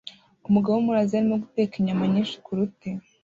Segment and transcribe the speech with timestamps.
[0.47, 2.89] Umugabo wo muri Aziya arimo guteka inyama nyinshi kuruti